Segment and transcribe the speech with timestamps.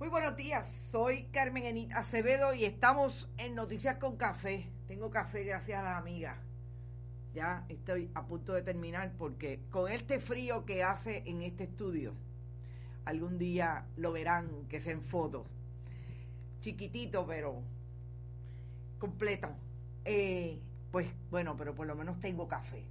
[0.00, 4.66] Muy buenos días, soy Carmen Enit Acevedo y estamos en Noticias con Café.
[4.88, 6.38] Tengo café gracias a las amigas.
[7.34, 12.14] Ya estoy a punto de terminar porque con este frío que hace en este estudio,
[13.04, 15.46] algún día lo verán que sea en fotos.
[16.60, 17.62] Chiquitito, pero
[18.98, 19.50] completo.
[20.06, 22.86] Eh, pues bueno, pero por lo menos tengo café.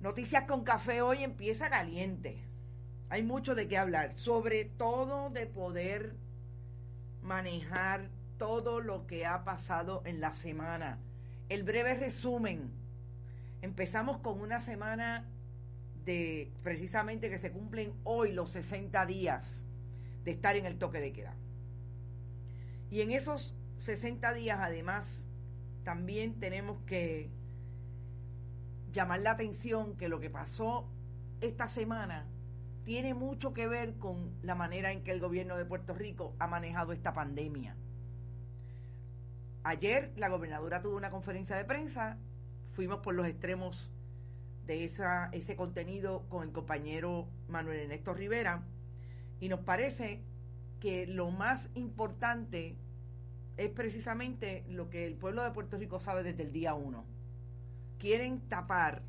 [0.00, 2.42] Noticias con café hoy empieza caliente
[3.08, 6.16] hay mucho de qué hablar, sobre todo de poder
[7.22, 10.98] manejar todo lo que ha pasado en la semana.
[11.48, 12.72] El breve resumen.
[13.62, 15.26] Empezamos con una semana
[16.04, 19.64] de precisamente que se cumplen hoy los 60 días
[20.24, 21.34] de estar en el toque de queda.
[22.90, 25.26] Y en esos 60 días además
[25.82, 27.30] también tenemos que
[28.92, 30.88] llamar la atención que lo que pasó
[31.40, 32.26] esta semana
[32.84, 36.46] tiene mucho que ver con la manera en que el gobierno de Puerto Rico ha
[36.46, 37.76] manejado esta pandemia.
[39.62, 42.18] Ayer la gobernadora tuvo una conferencia de prensa,
[42.72, 43.90] fuimos por los extremos
[44.66, 48.62] de esa, ese contenido con el compañero Manuel Ernesto Rivera
[49.40, 50.22] y nos parece
[50.78, 52.76] que lo más importante
[53.56, 57.06] es precisamente lo que el pueblo de Puerto Rico sabe desde el día uno.
[57.98, 59.02] Quieren tapar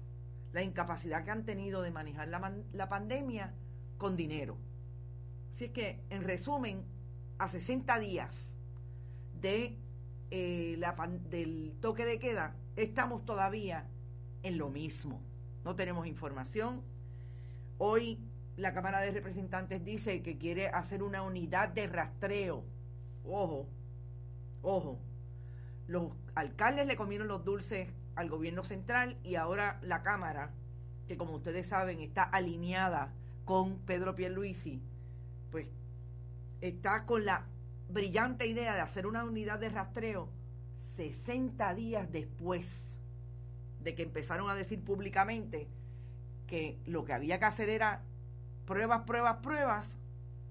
[0.53, 3.53] la incapacidad que han tenido de manejar la, la pandemia
[3.97, 4.57] con dinero.
[5.53, 6.83] Así que, en resumen,
[7.37, 8.57] a 60 días
[9.41, 9.77] de,
[10.31, 10.95] eh, la,
[11.29, 13.87] del toque de queda, estamos todavía
[14.43, 15.21] en lo mismo.
[15.63, 16.83] No tenemos información.
[17.77, 18.19] Hoy
[18.57, 22.63] la Cámara de Representantes dice que quiere hacer una unidad de rastreo.
[23.23, 23.67] Ojo,
[24.61, 24.99] ojo.
[25.87, 30.53] Los alcaldes le comieron los dulces al gobierno central y ahora la Cámara,
[31.07, 33.13] que como ustedes saben está alineada
[33.45, 34.81] con Pedro Pierluisi,
[35.51, 35.67] pues
[36.61, 37.45] está con la
[37.89, 40.29] brillante idea de hacer una unidad de rastreo
[40.75, 42.99] 60 días después
[43.79, 45.67] de que empezaron a decir públicamente
[46.47, 48.03] que lo que había que hacer era
[48.65, 49.97] pruebas, pruebas, pruebas,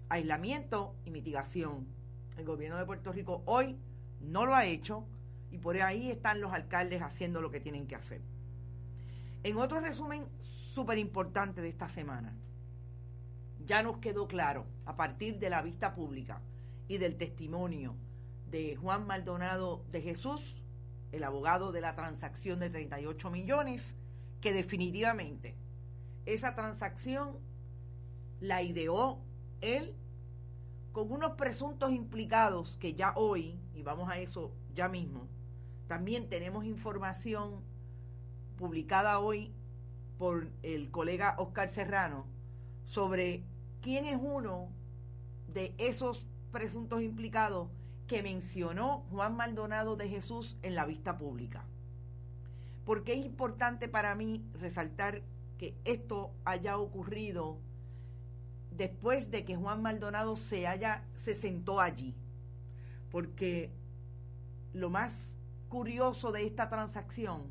[0.09, 1.87] aislamiento y mitigación.
[2.37, 3.77] El gobierno de Puerto Rico hoy
[4.21, 5.05] no lo ha hecho
[5.51, 8.21] y por ahí están los alcaldes haciendo lo que tienen que hacer.
[9.43, 12.35] En otro resumen súper importante de esta semana,
[13.67, 16.43] ya nos quedó claro a partir de la vista pública
[16.89, 17.97] y del testimonio
[18.51, 20.63] de Juan Maldonado de Jesús,
[21.13, 23.97] el abogado de la transacción de 38 millones,
[24.41, 25.57] que definitivamente
[26.27, 27.39] esa transacción
[28.41, 29.23] la ideó
[29.61, 29.95] él
[30.93, 35.27] con unos presuntos implicados que ya hoy, y vamos a eso ya mismo,
[35.89, 37.63] también tenemos información
[38.57, 39.53] publicada hoy
[40.19, 42.27] por el colega Oscar Serrano
[42.85, 43.45] sobre
[43.85, 44.71] quién es uno
[45.53, 47.69] de esos presuntos implicados
[48.07, 51.67] que mencionó Juan Maldonado de Jesús en la vista pública.
[52.87, 55.21] Porque es importante para mí resaltar
[55.59, 57.59] que esto haya ocurrido
[58.71, 62.15] después de que Juan Maldonado se haya se sentó allí.
[63.11, 63.71] Porque
[64.73, 65.37] lo más
[65.69, 67.43] curioso de esta transacción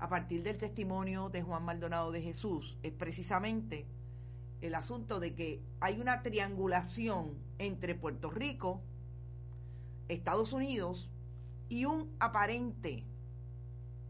[0.00, 3.86] a partir del testimonio de Juan Maldonado de Jesús es precisamente
[4.60, 8.82] el asunto de que hay una triangulación entre Puerto Rico,
[10.08, 11.10] Estados Unidos
[11.68, 13.04] y un aparente,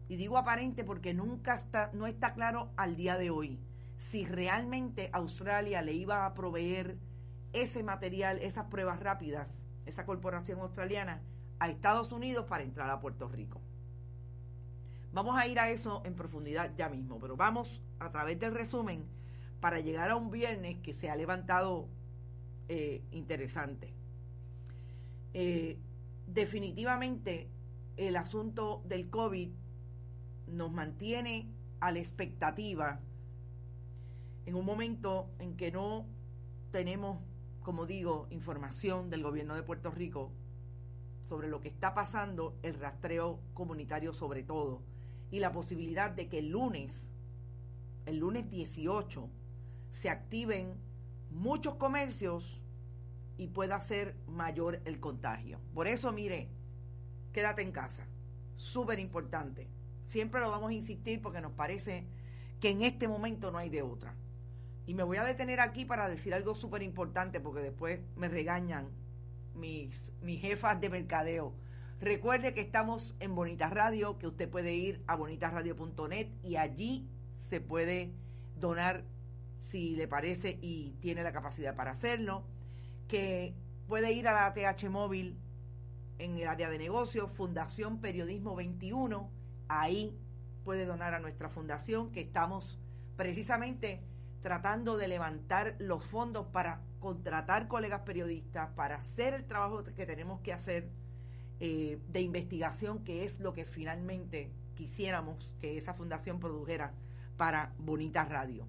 [0.08, 3.58] y digo aparente porque nunca está, no está claro al día de hoy,
[3.96, 6.98] si realmente Australia le iba a proveer
[7.52, 11.22] ese material, esas pruebas rápidas, esa corporación australiana,
[11.58, 13.60] a Estados Unidos para entrar a Puerto Rico.
[15.12, 19.06] Vamos a ir a eso en profundidad ya mismo, pero vamos a través del resumen
[19.60, 21.88] para llegar a un viernes que se ha levantado
[22.68, 23.92] eh, interesante.
[25.34, 25.78] Eh,
[26.26, 27.48] definitivamente
[27.96, 29.50] el asunto del COVID
[30.48, 31.48] nos mantiene
[31.80, 33.00] a la expectativa
[34.46, 36.06] en un momento en que no
[36.70, 37.18] tenemos,
[37.62, 40.30] como digo, información del gobierno de Puerto Rico
[41.20, 44.82] sobre lo que está pasando, el rastreo comunitario sobre todo,
[45.30, 47.08] y la posibilidad de que el lunes,
[48.06, 49.28] el lunes 18,
[49.90, 50.74] se activen
[51.30, 52.60] muchos comercios
[53.38, 55.60] y pueda ser mayor el contagio.
[55.74, 56.48] Por eso, mire,
[57.32, 58.06] quédate en casa.
[58.54, 59.68] Súper importante.
[60.06, 62.06] Siempre lo vamos a insistir porque nos parece
[62.60, 64.14] que en este momento no hay de otra.
[64.86, 68.88] Y me voy a detener aquí para decir algo súper importante porque después me regañan
[69.54, 71.54] mis, mis jefas de mercadeo.
[72.00, 77.60] Recuerde que estamos en Bonitas Radio, que usted puede ir a bonitasradio.net y allí se
[77.60, 78.12] puede
[78.54, 79.04] donar
[79.60, 82.44] si le parece y tiene la capacidad para hacerlo,
[83.08, 83.54] que
[83.86, 85.38] puede ir a la TH Móvil
[86.18, 89.30] en el área de negocios, Fundación Periodismo 21,
[89.68, 90.18] ahí
[90.64, 92.80] puede donar a nuestra fundación que estamos
[93.16, 94.02] precisamente
[94.40, 100.40] tratando de levantar los fondos para contratar colegas periodistas, para hacer el trabajo que tenemos
[100.40, 100.90] que hacer
[101.60, 106.94] eh, de investigación, que es lo que finalmente quisiéramos que esa fundación produjera
[107.36, 108.66] para Bonita Radio.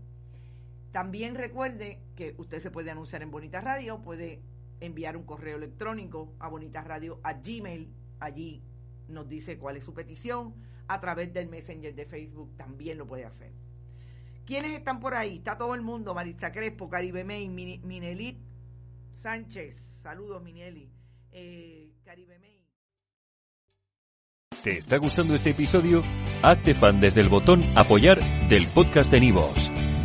[0.92, 4.42] También recuerde que usted se puede anunciar en Bonita Radio, puede
[4.80, 8.64] enviar un correo electrónico a Bonita Radio a Gmail, allí
[9.08, 10.56] nos dice cuál es su petición,
[10.88, 13.52] a través del Messenger de Facebook también lo puede hacer.
[14.46, 15.38] ¿Quiénes están por ahí?
[15.38, 18.38] Está todo el mundo, Maritza Crespo, Caribe May, Minelit
[19.18, 20.90] Sánchez, saludos Mineli,
[21.32, 22.66] eh, Caribe May.
[24.64, 26.04] ¿Te está gustando este episodio?
[26.44, 29.72] Hazte fan desde el botón apoyar del podcast de Nivos.